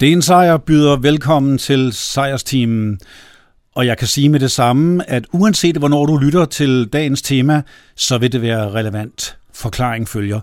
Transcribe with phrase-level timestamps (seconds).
[0.00, 3.00] Sten Sejer byder velkommen til Sejrsteamen.
[3.74, 7.62] Og jeg kan sige med det samme, at uanset hvornår du lytter til dagens tema,
[7.96, 9.36] så vil det være relevant.
[9.54, 10.40] Forklaring følger.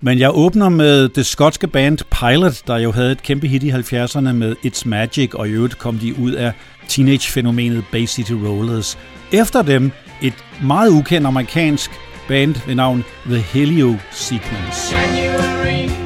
[0.00, 3.70] Men jeg åbner med det skotske band Pilot, der jo havde et kæmpe hit i
[3.70, 6.52] 70'erne med It's Magic, og i øvrigt kom de ud af
[6.88, 8.98] teenage-fænomenet Bay City Rollers.
[9.32, 9.90] Efter dem
[10.22, 11.90] et meget ukendt amerikansk
[12.28, 14.96] band ved navn The Helio Sequence.
[14.96, 16.03] January,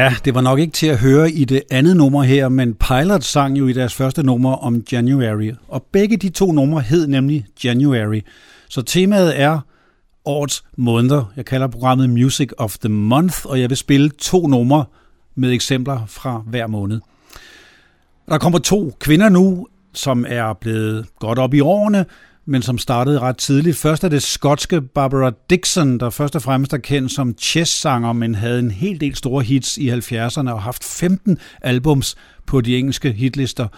[0.00, 3.24] Ja, det var nok ikke til at høre i det andet nummer her, men Pilot
[3.24, 7.46] sang jo i deres første nummer om January, og begge de to numre hed nemlig
[7.64, 8.20] January.
[8.68, 9.60] Så temaet er
[10.24, 11.32] årets måneder.
[11.36, 14.84] Jeg kalder programmet Music of the Month, og jeg vil spille to numre
[15.34, 17.00] med eksempler fra hver måned.
[18.28, 22.04] Der kommer to kvinder nu, som er blevet godt op i årene,
[22.46, 23.76] men som startede ret tidligt.
[23.76, 28.34] Først er det skotske Barbara Dixon, der først og fremmest er kendt som chess-sanger, men
[28.34, 32.16] havde en hel del store hits i 70'erne og haft 15 albums
[32.46, 33.68] på de engelske hitlister.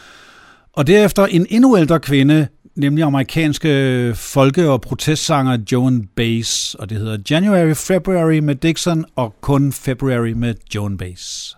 [0.73, 6.99] Og derefter en endnu ældre kvinde, nemlig amerikanske folke- og protestsanger Joan Baez, og det
[6.99, 11.53] hedder January February med Dixon og kun February med Joan Baez.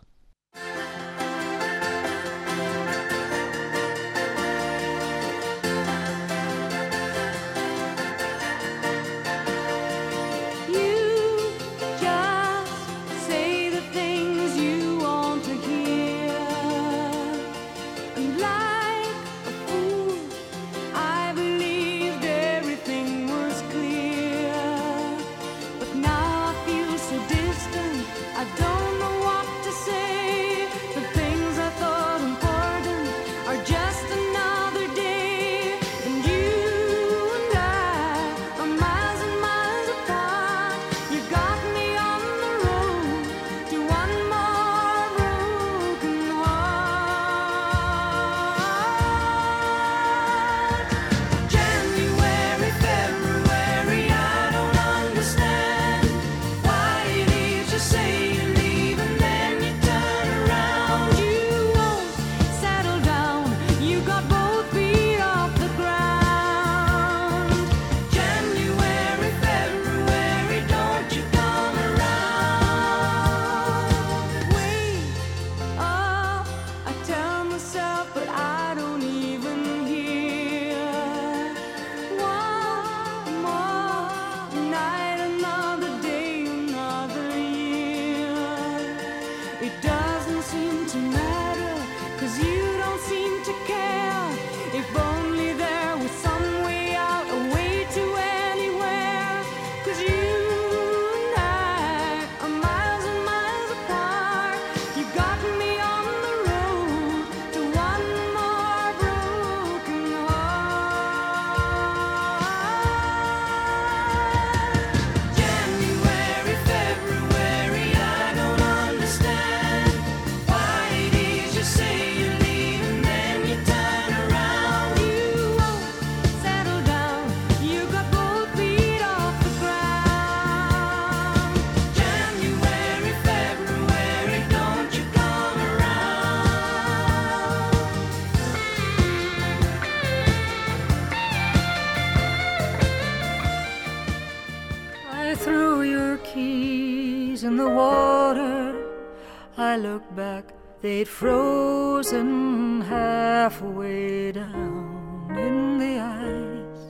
[149.75, 156.87] I looked back, they'd frozen halfway down in the ice.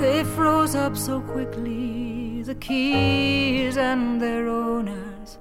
[0.00, 5.38] They froze up so quickly, the keys and their owners.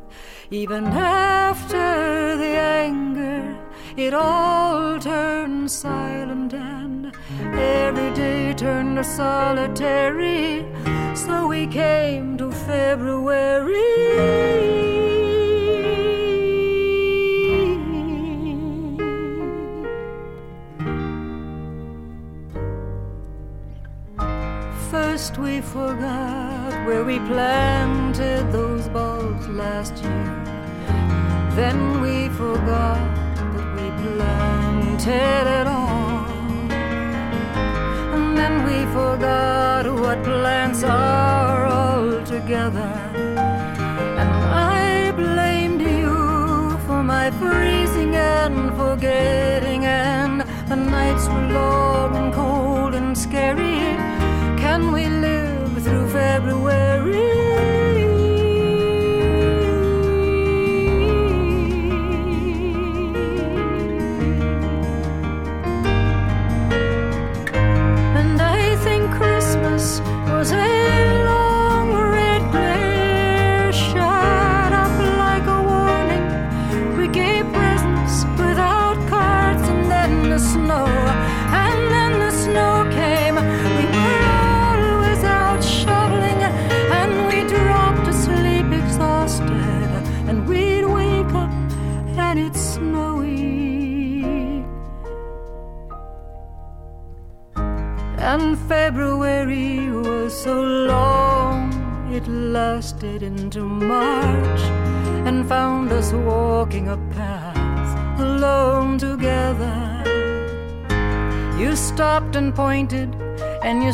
[0.52, 2.56] Even after the
[2.86, 3.58] anger,
[3.98, 7.18] it all turned silent and
[7.56, 10.68] every day turned solitary.
[11.16, 13.74] So we came to February.
[25.34, 30.44] We forgot where we planted those bulbs last year.
[31.56, 33.00] Then we forgot
[33.36, 36.30] that we planted it all.
[38.14, 42.94] And then we forgot what plants are altogether.
[44.22, 49.86] And I blamed you for my freezing and forgetting.
[49.86, 54.05] And the nights were long and cold and scary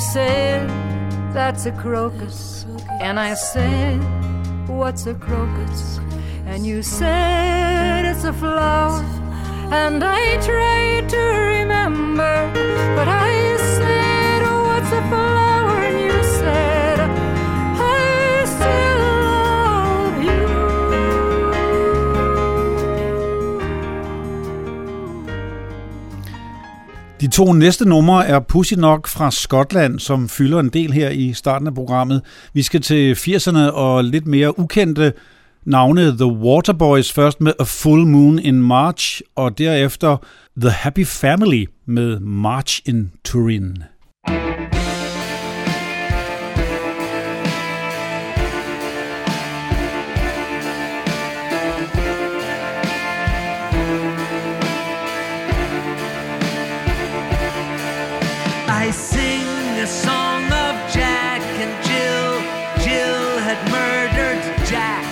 [0.01, 0.67] said,
[1.31, 2.65] That's a crocus.
[2.99, 3.99] And I said,
[4.67, 5.99] What's a crocus?
[6.45, 9.03] And you said, It's a flower.
[9.71, 11.23] And I tried to
[11.57, 12.51] remember,
[12.95, 15.40] but I said, What's a flower?
[27.31, 31.67] to næste numre er Pussy nok fra Skotland, som fylder en del her i starten
[31.67, 32.21] af programmet.
[32.53, 35.13] Vi skal til 80'erne og lidt mere ukendte
[35.65, 40.17] navne The Waterboys først med A Full Moon in March, og derefter
[40.61, 43.83] The Happy Family med March in Turin.
[58.73, 62.85] I sing the song of Jack and Jill.
[62.85, 65.10] Jill had murdered Jack.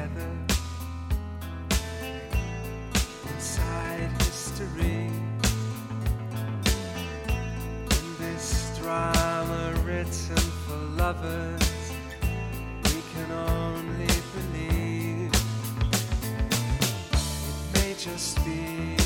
[0.00, 0.30] together
[3.34, 5.10] inside history.
[7.98, 11.92] In this drama written for lovers,
[12.84, 15.32] we can only believe
[17.12, 18.99] it may just be.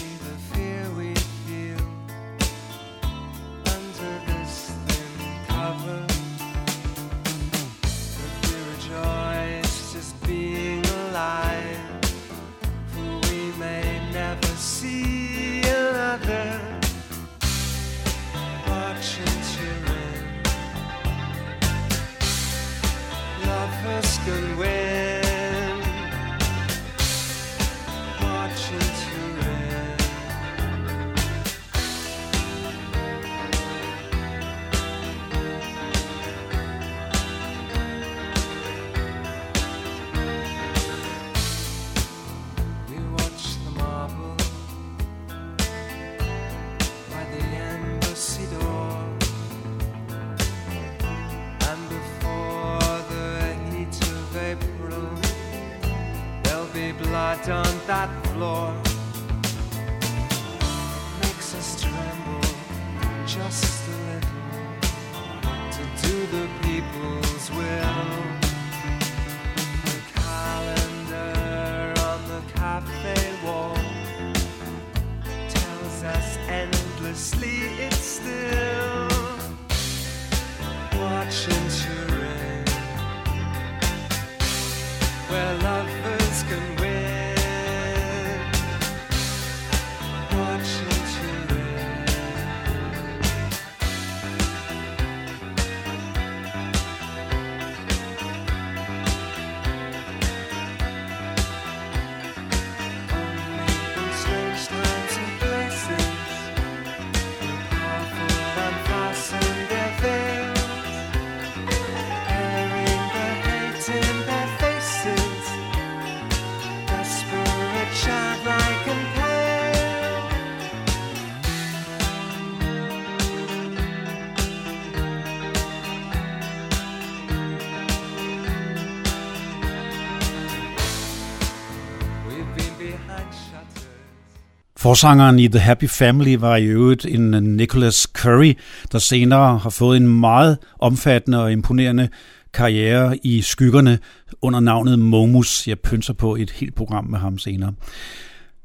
[134.84, 138.54] Forsangeren i The Happy Family var i øvrigt en øh, Nicholas Curry,
[138.92, 142.08] der senere har fået en meget omfattende og imponerende
[142.54, 143.98] karriere i skyggerne
[144.42, 145.68] under navnet Momus.
[145.68, 147.72] Jeg pynser på et helt program med ham senere.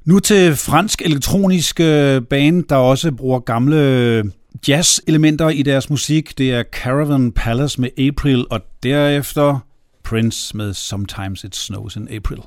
[0.06, 4.26] Nu til fransk elektronisk øh, band, der også bruger gamle øh,
[4.68, 6.38] jazz-elementer i deres musik.
[6.38, 9.60] Det er Caravan Palace med April, og derefter
[10.04, 12.40] Prince med Sometimes It Snows in April.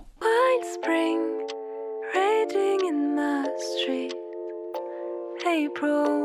[5.74, 6.21] April,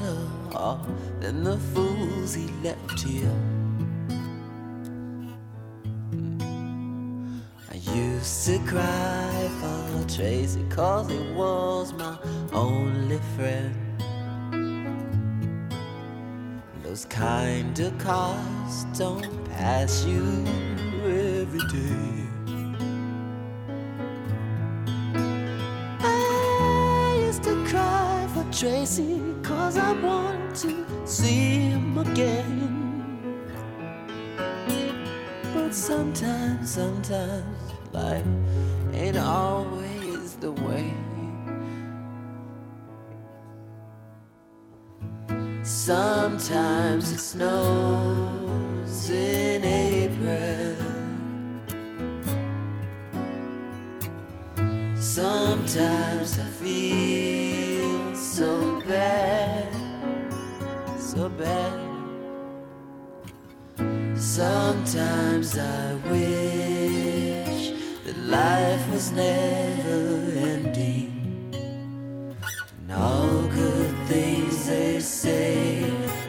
[0.00, 0.16] better
[0.56, 0.86] off
[1.20, 3.30] than the fools he left here.
[7.70, 12.18] I used to cry for Tracy cause he was my
[12.52, 13.74] only friend.
[16.82, 20.44] Those kind of cars don't pass you
[21.04, 22.19] every day.
[28.60, 33.40] Tracy cause I want to see him again.
[35.54, 38.22] But sometimes, sometimes life
[38.92, 40.92] ain't always the way.
[45.62, 50.76] Sometimes it snows in April.
[55.00, 57.29] Sometimes I feel
[61.10, 61.72] so bad.
[64.16, 67.72] Sometimes I wish
[68.04, 70.02] that life was never
[70.52, 71.10] ending.
[72.78, 75.82] And all good things they say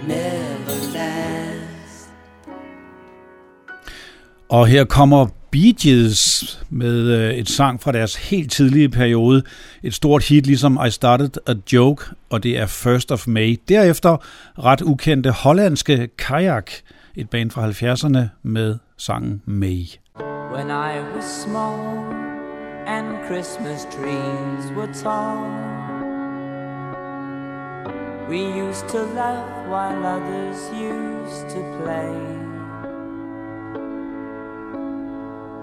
[0.08, 2.10] never last.
[4.50, 9.44] Og her kommer Bee Gees med øh, et sang fra deres helt tidlige periode.
[9.84, 13.60] Et stort hit, ligesom I Started a Joke, og det er First of May.
[13.70, 14.18] Derefter
[14.60, 16.72] ret ukendte hollandske Kajak,
[17.16, 19.86] et band fra 70'erne med sangen May.
[20.54, 22.06] When I was small
[22.88, 25.38] and Christmas trees were tall,
[28.30, 32.51] we used to laugh while others used to play.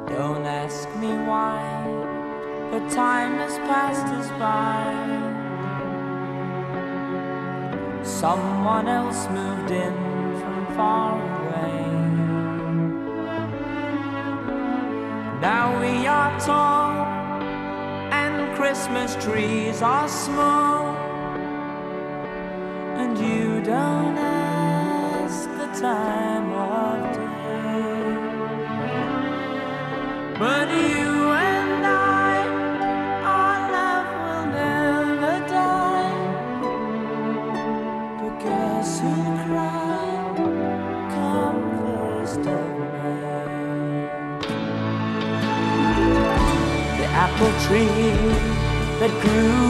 [0.09, 1.61] Don't ask me why,
[2.71, 5.29] but time has passed us by.
[8.09, 9.93] someone else moved in
[10.41, 11.85] from far away.
[15.41, 16.91] Now we are tall
[18.11, 20.97] and Christmas trees are small,
[22.97, 26.18] and you don't ask the time
[47.69, 48.17] tree
[48.99, 49.69] that grew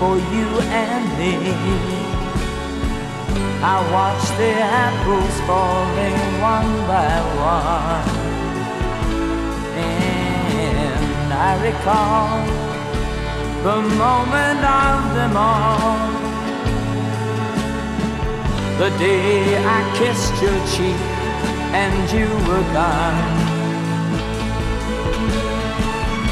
[0.00, 0.48] for you
[0.84, 1.36] and me.
[3.62, 4.52] I watched the
[4.84, 7.12] apples falling one by
[7.52, 8.08] one.
[9.76, 12.40] And I recall
[13.68, 16.08] the moment of them all.
[18.80, 21.02] The day I kissed your cheek
[21.82, 23.49] and you were gone.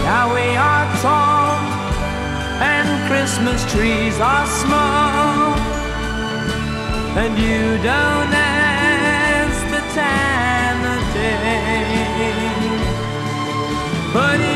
[0.09, 1.59] Now we are tall
[2.65, 5.53] and Christmas trees are small.
[7.23, 12.09] And you don't ask the time of day.
[14.15, 14.48] But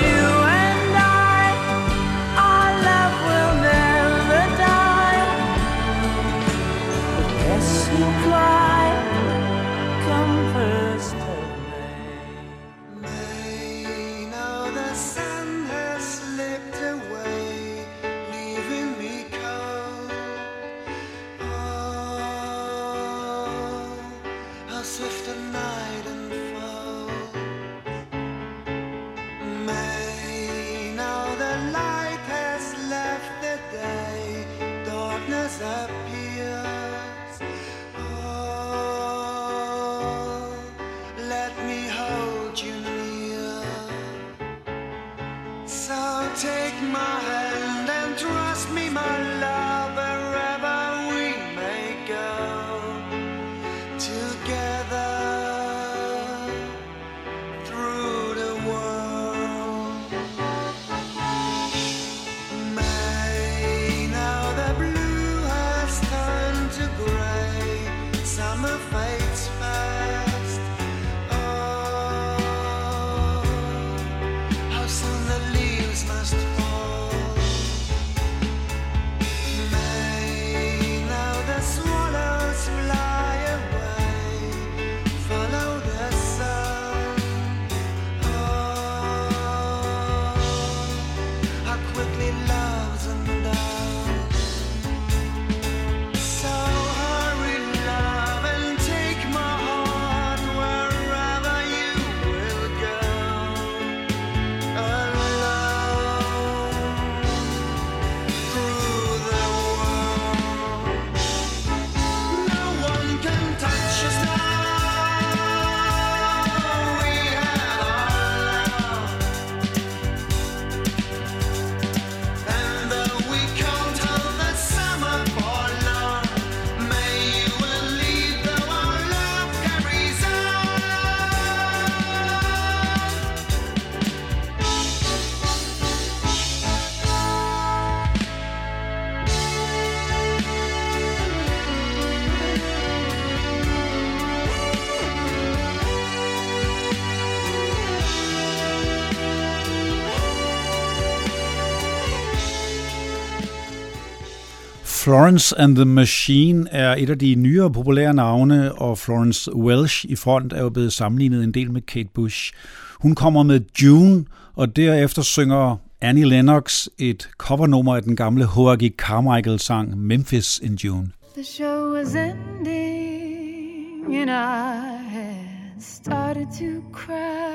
[155.12, 160.16] Florence and the Machine er et af de nyere populære navne, og Florence Welsh i
[160.16, 162.52] front er jo blevet sammenlignet en del med Kate Bush.
[163.00, 168.92] Hun kommer med June, og derefter synger Annie Lennox et covernummer af den gamle H.R.G.
[168.96, 171.08] Carmichael-sang Memphis in June.
[171.34, 177.52] The show was ending and I had started to crack.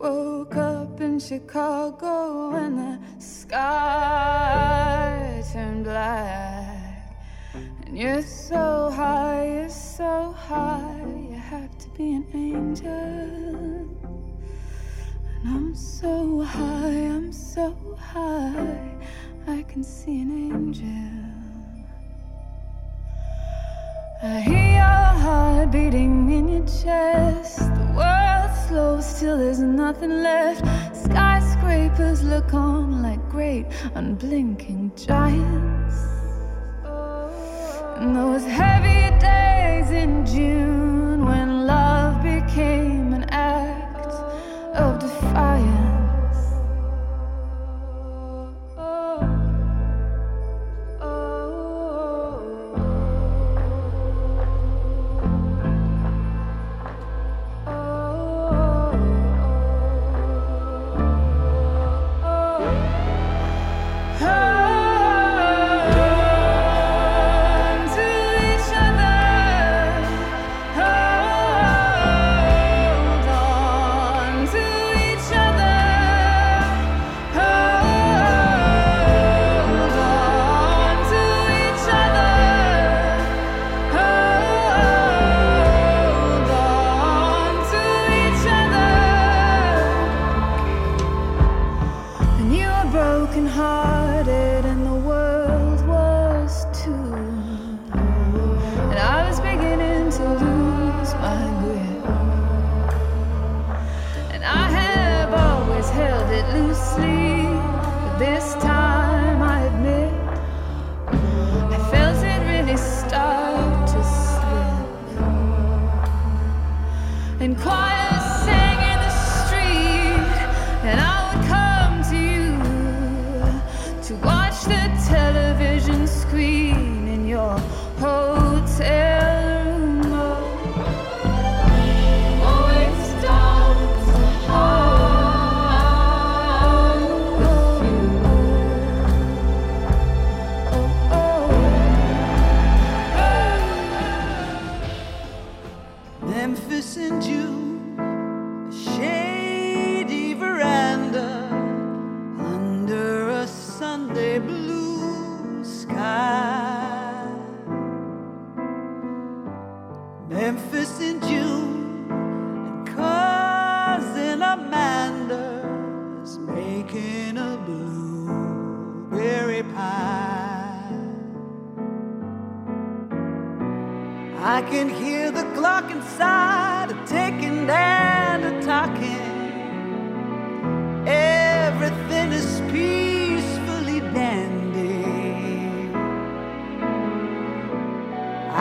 [0.00, 4.64] Woke up in Chicago and the sky
[5.52, 7.18] turned black.
[7.84, 12.90] And you're so high, you're so high, you have to be an angel.
[15.34, 18.96] And I'm so high, I'm so high,
[19.48, 21.29] I can see an angel.
[24.22, 27.58] I hear your heart beating in your chest.
[27.60, 30.62] The world slows still, there's nothing left.
[30.94, 36.20] Skyscrapers look on like great unblinking giants.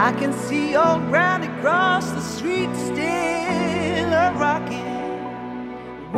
[0.09, 6.09] I can see all ground across the street still a rockin'.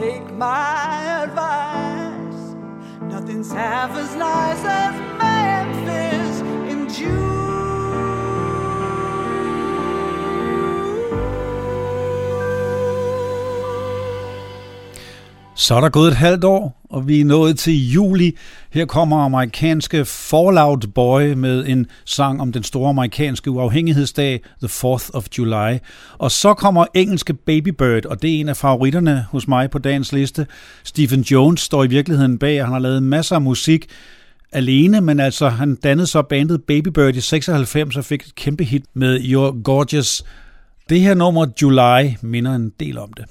[0.00, 2.42] Take my advice.
[3.10, 6.40] Nothing's half as nice as Memphis
[6.72, 7.42] in June.
[15.54, 18.36] Så er der gået et halvt år, og vi er nået til juli
[18.72, 25.10] her kommer amerikanske Fallout Boy med en sang om den store amerikanske uafhængighedsdag, The 4th
[25.12, 25.78] of July.
[26.18, 29.78] Og så kommer engelske Baby Bird, og det er en af favoritterne hos mig på
[29.78, 30.46] dagens liste.
[30.84, 33.86] Stephen Jones står i virkeligheden bag, og han har lavet masser af musik
[34.52, 38.64] alene, men altså han dannede så bandet Baby Bird i 96 og fik et kæmpe
[38.64, 40.24] hit med Your Gorgeous.
[40.88, 43.24] Det her nummer July minder en del om det.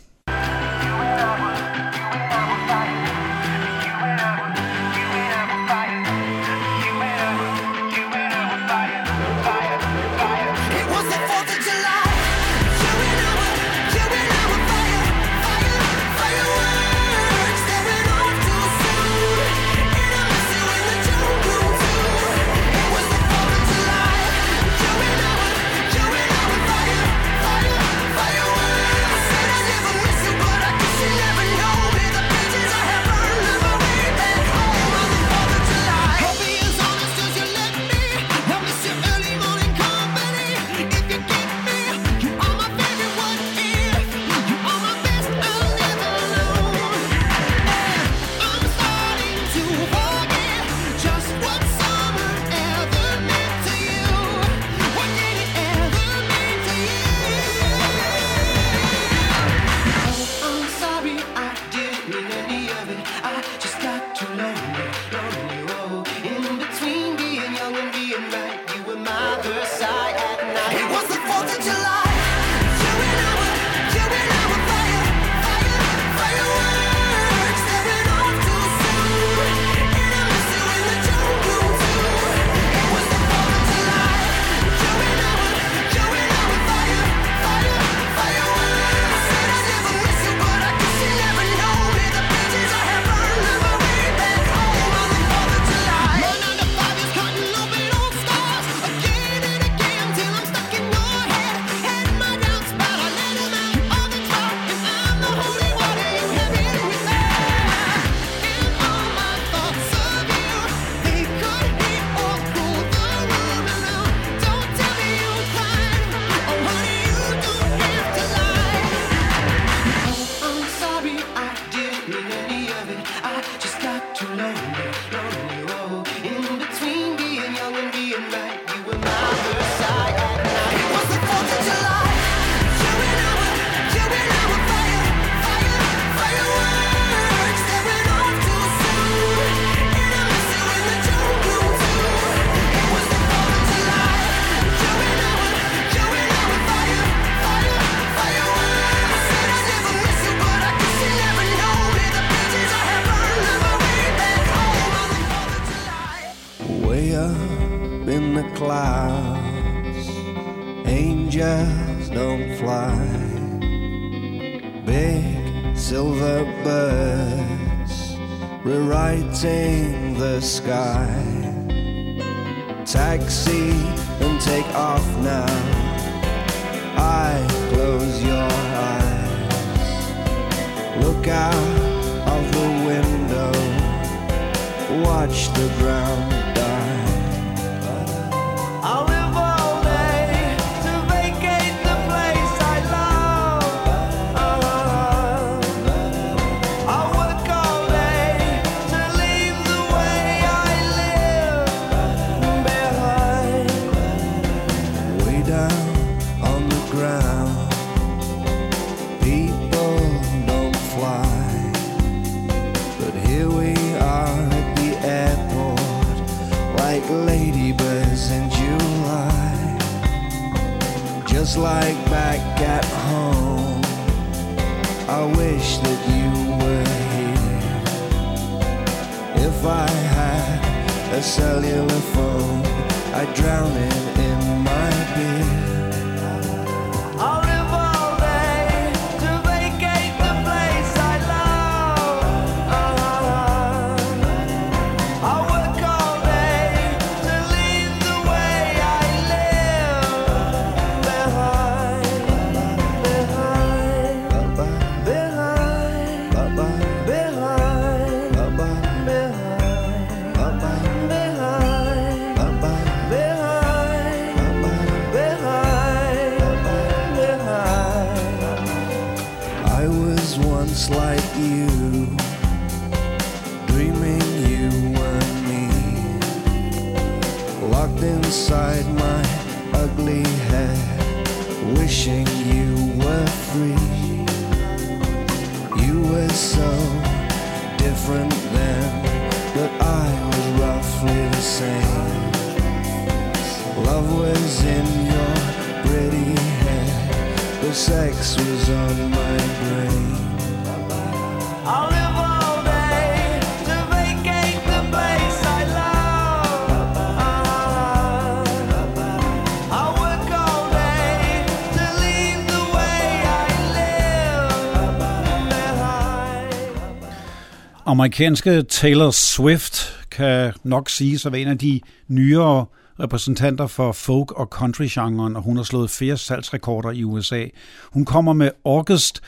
[317.92, 322.66] Amerikanske Taylor Swift kan nok sige at være en af de nyere
[323.00, 327.46] repræsentanter for folk- og country-genren, og hun har slået flere salgsrekorder i USA.
[327.94, 329.22] Hun kommer med August,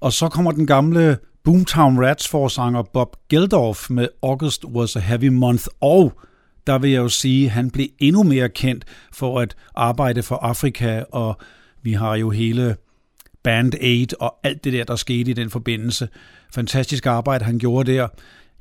[0.00, 5.28] og så kommer den gamle Boomtown Rats forsanger Bob Geldof med August Was a Heavy
[5.28, 6.12] Month, og
[6.66, 10.36] der vil jeg jo sige, at han blev endnu mere kendt for at arbejde for
[10.36, 11.38] Afrika, og
[11.82, 12.76] vi har jo hele
[13.42, 16.08] Band Aid og alt det der, der skete i den forbindelse.
[16.54, 18.08] Fantastisk arbejde, han gjorde der.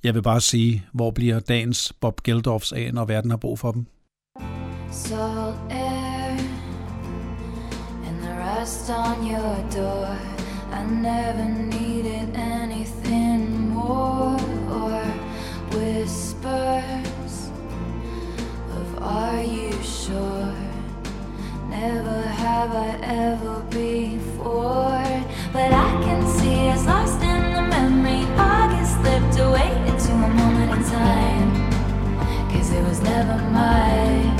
[0.03, 3.71] Jeg vil bare sige, hvor bliver dagens Bob Geldofs af, når verden har brug for
[3.71, 3.85] dem?
[4.91, 6.37] Salt air
[8.07, 10.39] and the rust on your door.
[10.71, 15.03] I never needed anything more or
[15.71, 17.51] whispers
[18.71, 20.55] of Are you sure?
[21.69, 28.25] Never have I ever before, but I can see it's lost in the memory.
[28.37, 31.71] August slipped away into a moment in time,
[32.51, 34.37] cause it was never mine.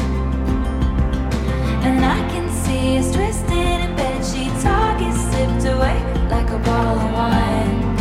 [1.84, 5.98] And I can see us twisted in bed sheets, August slipped away
[6.30, 7.98] like a bottle of wine.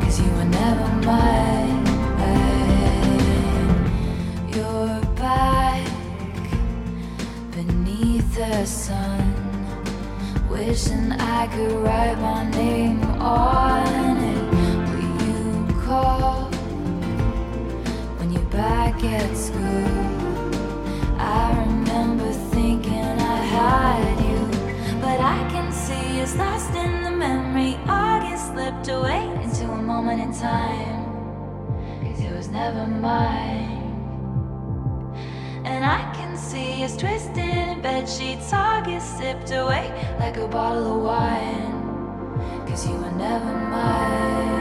[0.00, 1.86] Cause you were never mine.
[4.54, 5.86] You're back
[7.52, 9.29] beneath the sun,
[10.70, 14.42] wishing I could write my name on it.
[14.92, 16.44] Will you call
[18.18, 19.90] when you're back at school?
[21.18, 24.40] I remember thinking I had you,
[25.00, 27.76] but I can see it's lost in the memory.
[27.88, 31.02] August slipped away into a moment in time,
[32.00, 33.59] cause it was never mine.
[36.40, 38.52] See us twisted in bed sheets.
[38.52, 44.60] August sipped away like a bottle of wine, cause you were never mine.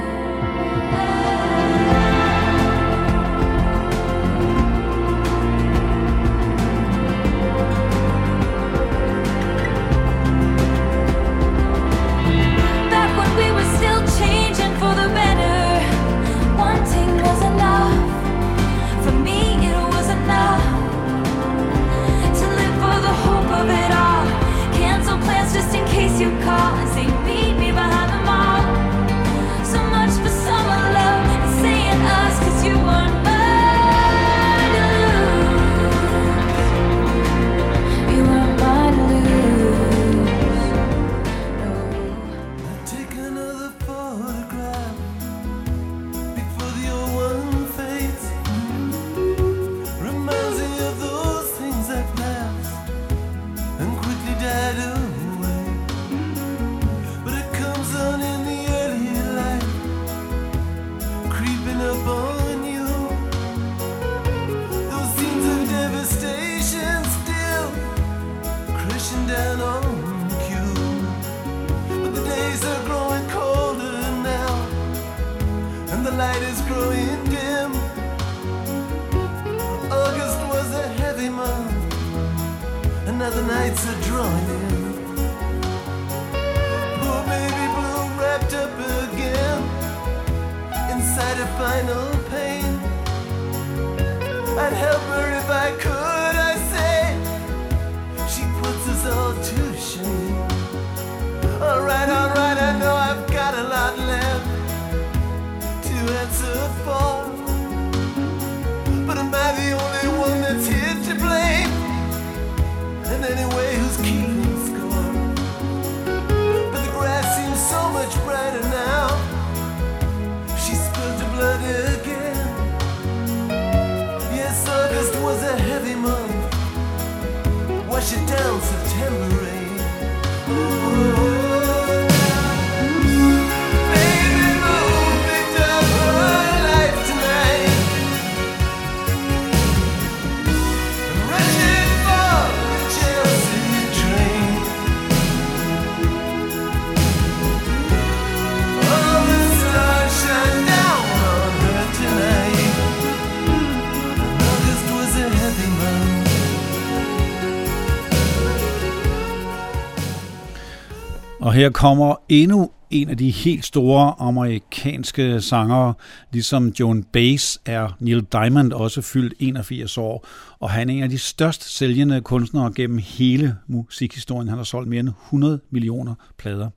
[161.49, 165.93] Og her kommer endnu en af de helt store amerikanske sangere.
[166.31, 170.27] Ligesom Joan Baez er Neil Diamond også fyldt 81 år,
[170.59, 174.47] og han er en af de størst sælgende kunstnere gennem hele musikhistorien.
[174.47, 176.69] Han har solgt mere end 100 millioner plader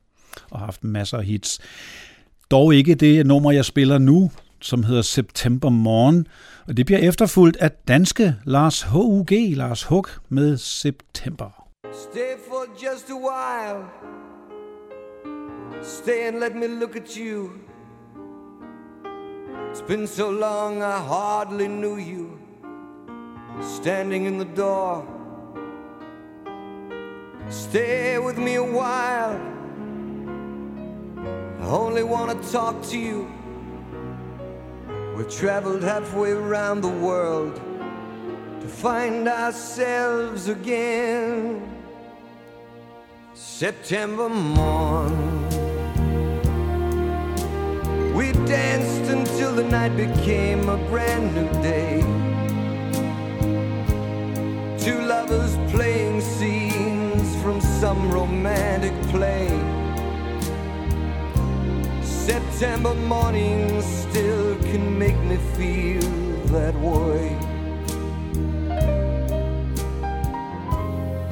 [0.50, 1.58] og haft masser af hits.
[2.50, 6.26] Dog ikke det nummer, jeg spiller nu, som hedder September Morgen,
[6.66, 9.56] og det bliver efterfulgt af danske Lars H.U.G.
[9.56, 11.68] Lars Hug med September.
[11.92, 14.31] Stay for just a while.
[15.82, 17.60] Stay and let me look at you.
[19.70, 22.38] It's been so long I hardly knew you.
[23.60, 25.04] Standing in the door.
[27.48, 29.40] Stay with me a while.
[31.60, 33.28] I only want to talk to you.
[35.16, 37.56] We traveled halfway around the world
[38.60, 41.68] to find ourselves again.
[43.34, 45.41] September morn.
[48.14, 52.02] We danced until the night became a brand new day.
[54.78, 59.48] Two lovers playing scenes from some romantic play.
[62.02, 66.02] September morning still can make me feel
[66.52, 67.34] that way.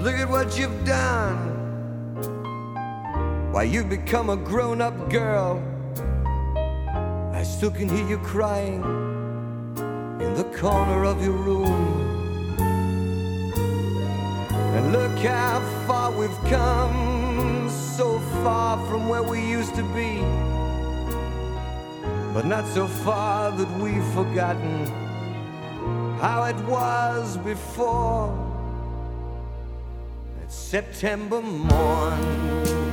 [0.01, 1.37] Look at what you've done.
[3.53, 5.70] Why, you've become a grown up girl.
[7.41, 8.83] I still can hear you crying
[10.21, 12.59] in the corner of your room.
[14.77, 20.21] And look how far we've come, so far from where we used to be.
[22.35, 24.85] But not so far that we've forgotten
[26.21, 28.37] how it was before.
[30.39, 32.90] That September morn.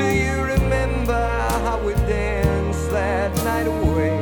[0.00, 1.22] Do you remember
[1.64, 4.16] how we danced that night away?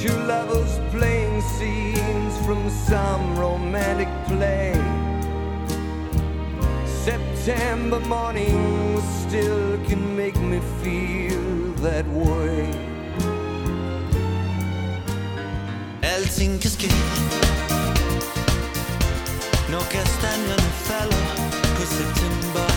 [0.00, 4.74] Two lovers playing scenes from some romantic play.
[6.86, 12.70] September morning still can make me feel that way.
[16.14, 16.88] Alting kan ske
[21.76, 22.73] på september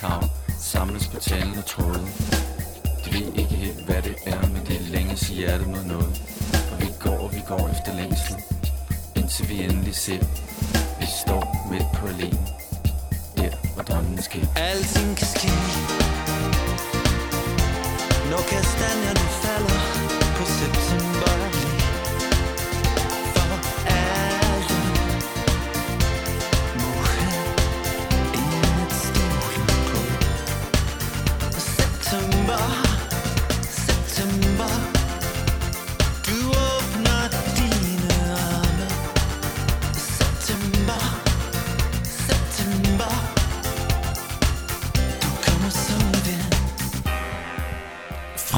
[0.00, 0.22] hav,
[0.58, 2.06] samles på talende tråde.
[3.04, 6.22] De ved ikke helt, hvad det er, men det længes i hjertet mod noget.
[6.72, 8.36] Og vi går, og vi går efter længsel,
[9.16, 10.22] indtil vi endelig ser.
[11.00, 12.46] Vi står midt på alene,
[13.36, 14.46] der hvor drømmen sker.
[14.56, 14.99] Alting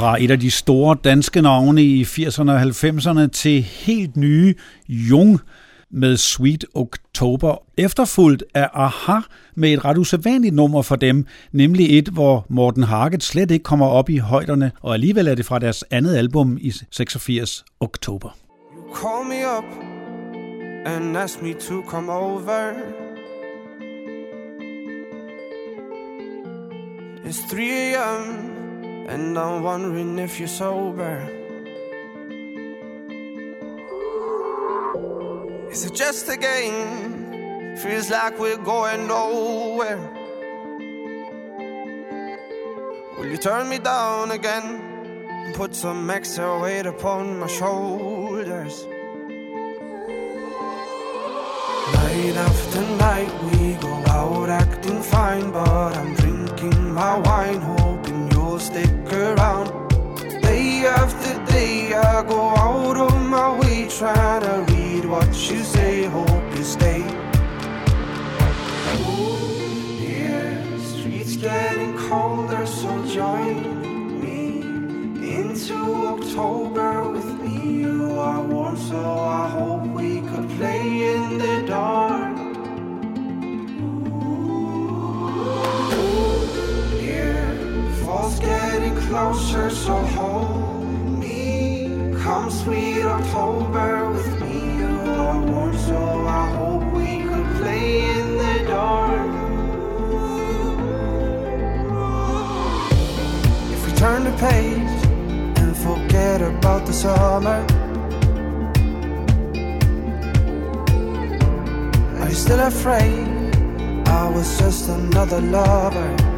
[0.03, 4.55] Fra et af de store danske navne i 80'erne og 90'erne til helt nye
[4.89, 5.41] Jung
[5.91, 9.19] med Sweet October, efterfulgt af Aha
[9.55, 13.87] med et ret usædvanligt nummer for dem, nemlig et, hvor Morten Harket slet ikke kommer
[13.87, 18.37] op i højderne, og alligevel er det fra deres andet album i 86, Oktober.
[18.77, 19.65] You call me up
[20.87, 22.73] and ask me to come over.
[27.25, 28.62] It's 3 a.m.
[29.09, 31.17] and I'm wondering if you're sober.
[35.71, 37.77] Is it just a game?
[37.77, 39.99] Feels like we're going nowhere.
[43.19, 44.65] Will you turn me down again?
[45.45, 48.87] and Put some extra weight upon my shoulders.
[51.95, 57.61] Night after night we go out acting fine, but I'm drinking my wine,
[59.15, 59.69] around.
[60.43, 66.05] Day after day I go out of my way trying to read what you say,
[66.05, 67.03] hope you stay.
[70.01, 73.52] Yeah, streets getting colder, so join
[89.53, 91.87] so hold me.
[92.23, 94.79] Come, sweet October with me.
[94.79, 94.95] You
[95.27, 99.31] are warm, so I hope we could play in the dark.
[103.75, 104.99] If we turn the page
[105.61, 107.61] and forget about the summer,
[112.21, 113.29] are you still afraid?
[114.07, 116.32] I was just another lover.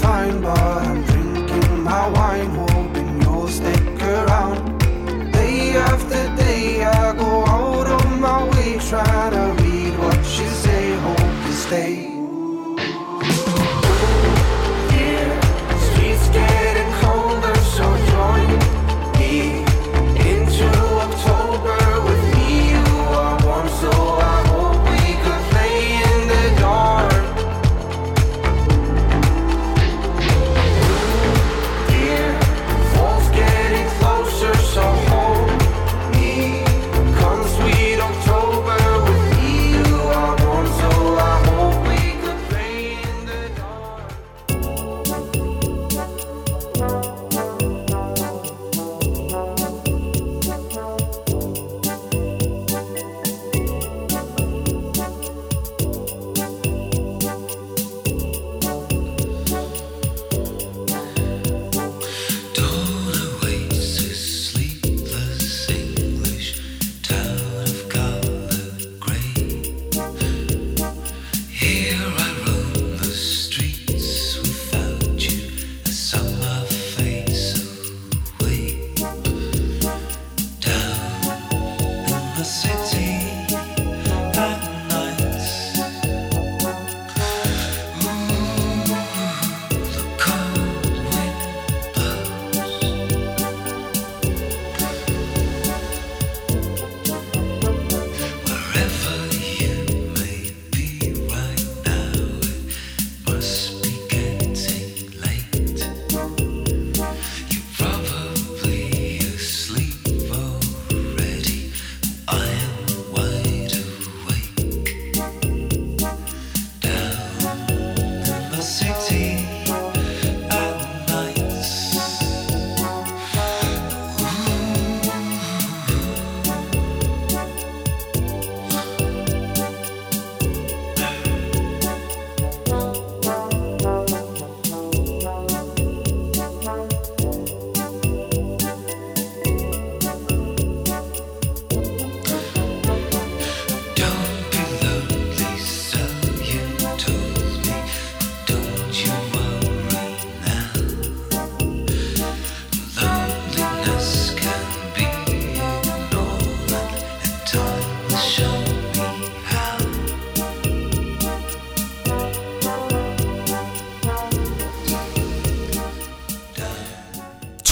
[0.00, 2.65] Fine, but I'm drinking my wine,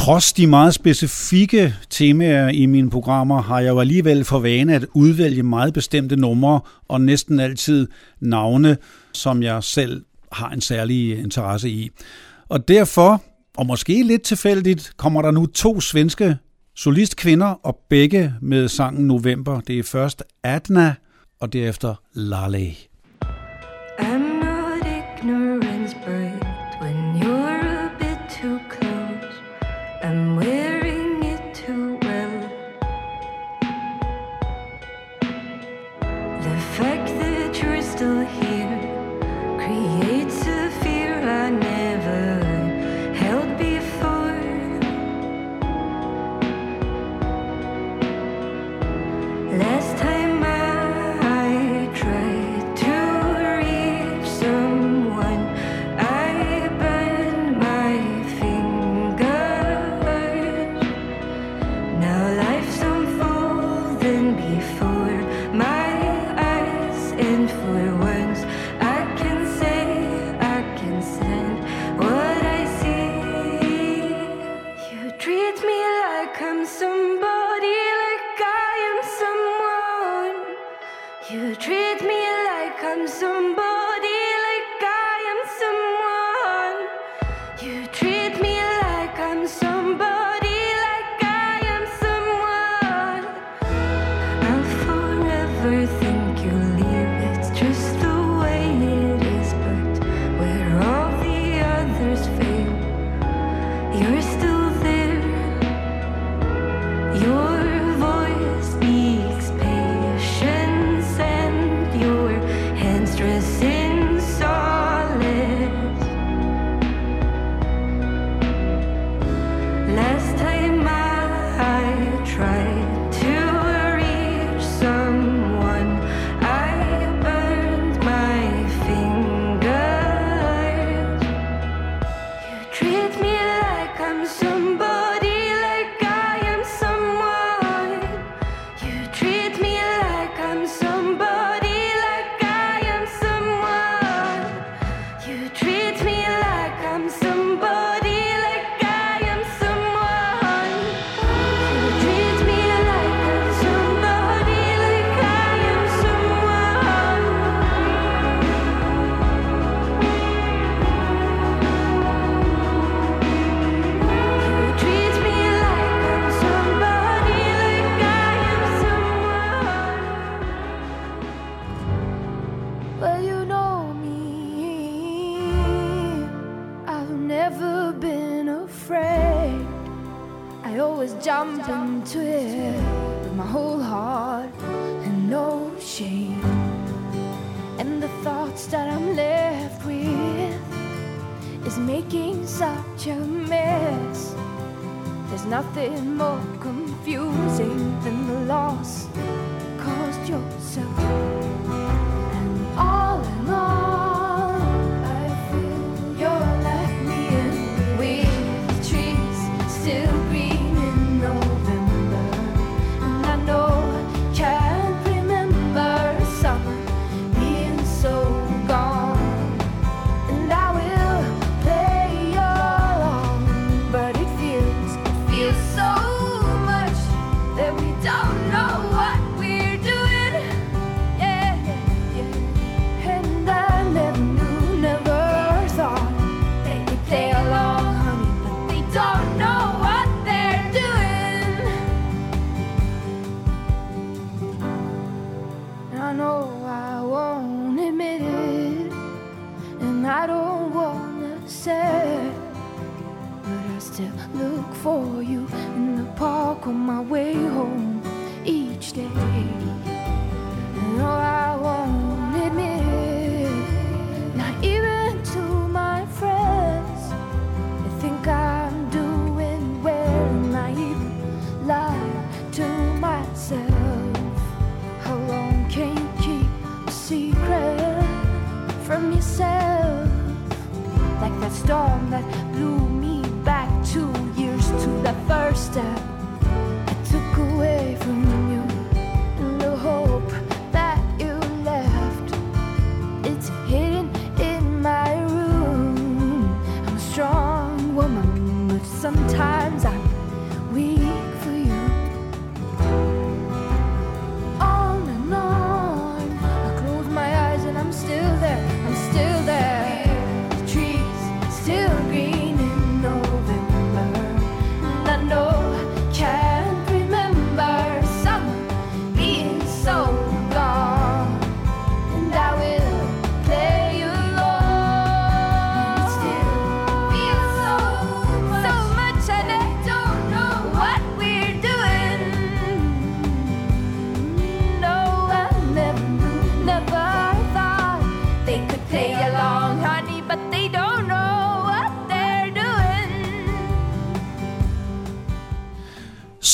[0.05, 4.87] Trods de meget specifikke temaer i mine programmer, har jeg jo alligevel for vane at
[4.95, 7.89] udvælge meget bestemte numre og næsten altid
[8.21, 8.77] navne,
[9.13, 11.91] som jeg selv har en særlig interesse i.
[12.49, 13.23] Og derfor,
[13.57, 16.37] og måske lidt tilfældigt, kommer der nu to svenske
[16.77, 19.61] solistkvinder, og begge med sangen November.
[19.61, 20.95] Det er først Adna,
[21.41, 22.75] og derefter Lalle.
[95.65, 96.14] everything.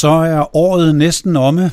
[0.01, 1.71] Så er året næsten omme,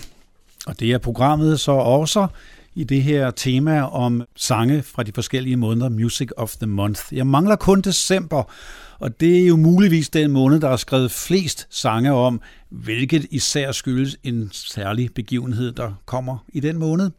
[0.65, 2.28] og det er programmet så også
[2.75, 7.01] i det her tema om sange fra de forskellige måneder, Music of the Month.
[7.11, 8.43] Jeg mangler kun december,
[8.99, 13.71] og det er jo muligvis den måned, der er skrevet flest sange om, hvilket især
[13.71, 17.11] skyldes en særlig begivenhed, der kommer i den måned.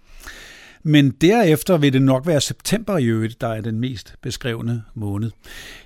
[0.82, 5.30] Men derefter vil det nok være september i øvrigt, der er den mest beskrevne måned.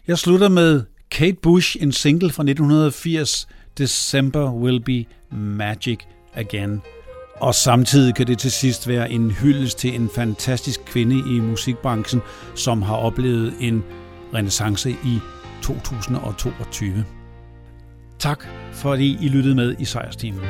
[0.06, 3.48] Jeg slutter med Kate Bush, en single fra 1980,
[3.78, 5.04] December Will Be
[5.36, 5.98] Magic
[6.34, 6.82] Again.
[7.40, 12.20] Og samtidig kan det til sidst være en hyldest til en fantastisk kvinde i musikbranchen,
[12.54, 13.84] som har oplevet en
[14.34, 15.18] renaissance i
[15.62, 17.04] 2022.
[18.18, 20.40] Tak fordi I lyttede med i sejrsteamen.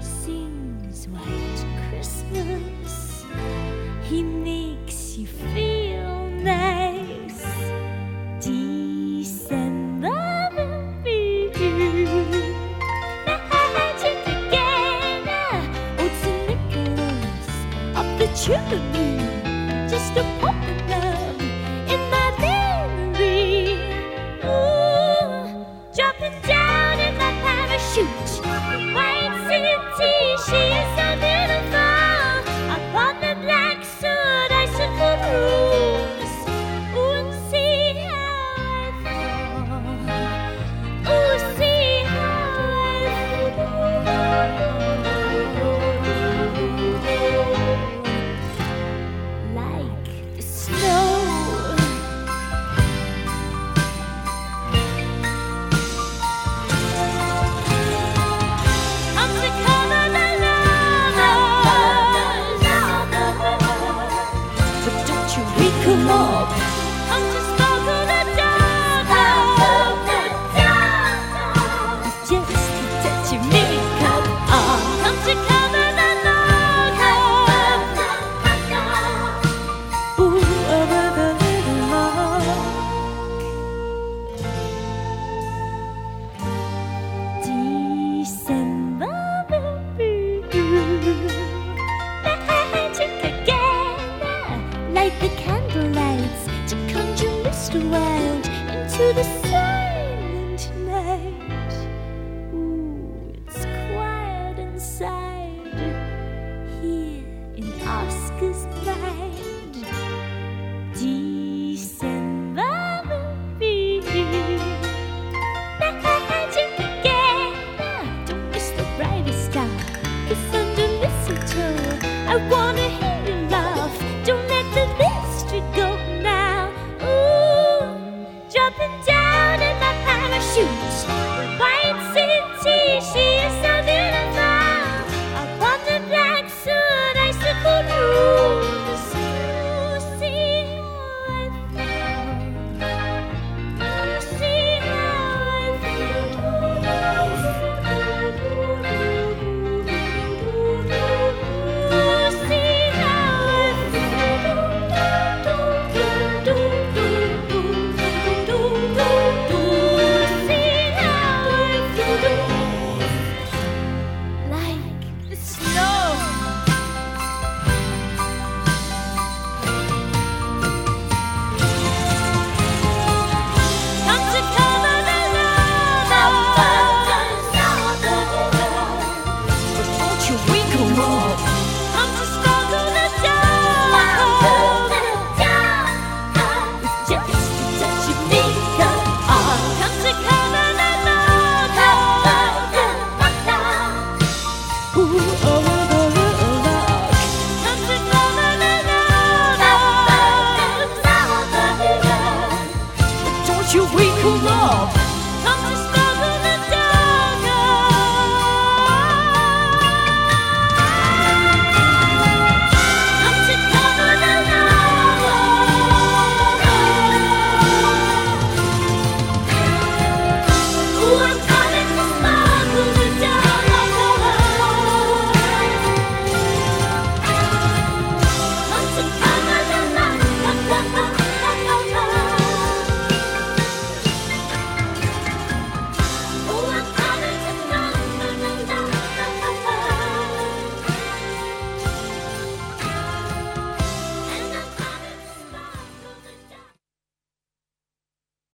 [0.00, 3.24] Sings White Christmas,
[4.02, 7.44] he makes you feel nice.
[8.40, 10.08] December
[10.56, 11.50] will be
[13.74, 15.28] magic again.
[15.98, 16.40] Oh, St.
[16.48, 17.48] Nicholas
[17.94, 20.24] up the chimney, just a